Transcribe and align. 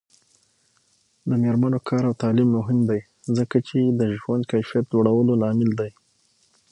د 1.27 1.29
میرمنو 1.43 1.79
کار 1.87 2.03
او 2.09 2.13
تعلیم 2.23 2.49
مهم 2.57 2.79
دی 2.89 3.01
ځکه 3.37 3.57
چې 3.67 3.77
ژوند 4.21 4.43
کیفیت 4.51 4.85
لوړولو 4.91 5.33
لامل 5.41 5.71
دی. 5.79 5.91